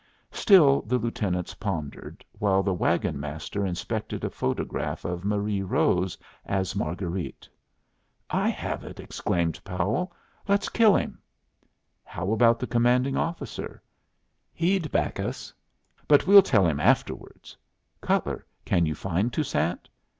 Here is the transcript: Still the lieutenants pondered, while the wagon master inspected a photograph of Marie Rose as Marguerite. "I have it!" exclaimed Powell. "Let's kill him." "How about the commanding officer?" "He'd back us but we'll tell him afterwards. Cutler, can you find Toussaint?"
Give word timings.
Still 0.31 0.81
the 0.81 0.97
lieutenants 0.97 1.53
pondered, 1.53 2.25
while 2.39 2.63
the 2.63 2.73
wagon 2.73 3.19
master 3.19 3.63
inspected 3.67 4.23
a 4.23 4.31
photograph 4.31 5.05
of 5.05 5.23
Marie 5.23 5.61
Rose 5.61 6.17
as 6.43 6.75
Marguerite. 6.75 7.47
"I 8.27 8.49
have 8.49 8.83
it!" 8.83 8.99
exclaimed 8.99 9.63
Powell. 9.63 10.11
"Let's 10.47 10.69
kill 10.69 10.95
him." 10.95 11.19
"How 12.03 12.31
about 12.31 12.57
the 12.59 12.65
commanding 12.65 13.15
officer?" 13.15 13.79
"He'd 14.51 14.89
back 14.91 15.19
us 15.19 15.53
but 16.07 16.25
we'll 16.25 16.41
tell 16.41 16.65
him 16.65 16.79
afterwards. 16.79 17.55
Cutler, 18.01 18.43
can 18.65 18.87
you 18.87 18.95
find 18.95 19.31
Toussaint?" 19.31 19.87